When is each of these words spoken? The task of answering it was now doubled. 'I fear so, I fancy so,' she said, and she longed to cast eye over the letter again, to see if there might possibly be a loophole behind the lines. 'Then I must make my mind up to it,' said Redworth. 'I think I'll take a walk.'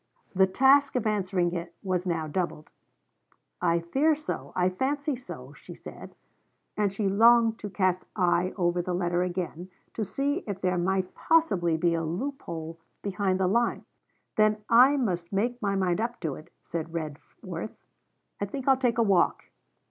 The 0.33 0.47
task 0.47 0.95
of 0.95 1.05
answering 1.05 1.53
it 1.53 1.75
was 1.83 2.07
now 2.07 2.25
doubled. 2.25 2.71
'I 3.61 3.81
fear 3.81 4.15
so, 4.15 4.51
I 4.55 4.67
fancy 4.67 5.15
so,' 5.15 5.53
she 5.53 5.75
said, 5.75 6.15
and 6.75 6.91
she 6.91 7.07
longed 7.07 7.59
to 7.59 7.69
cast 7.69 8.05
eye 8.15 8.51
over 8.57 8.81
the 8.81 8.95
letter 8.95 9.21
again, 9.21 9.69
to 9.93 10.03
see 10.03 10.43
if 10.47 10.59
there 10.59 10.79
might 10.79 11.13
possibly 11.13 11.77
be 11.77 11.93
a 11.93 12.03
loophole 12.03 12.79
behind 13.03 13.39
the 13.39 13.45
lines. 13.45 13.85
'Then 14.37 14.63
I 14.69 14.97
must 14.97 15.31
make 15.31 15.61
my 15.61 15.75
mind 15.75 16.01
up 16.01 16.19
to 16.21 16.33
it,' 16.33 16.51
said 16.63 16.91
Redworth. 16.95 17.77
'I 18.41 18.45
think 18.47 18.67
I'll 18.67 18.77
take 18.77 18.97
a 18.97 19.03
walk.' 19.03 19.51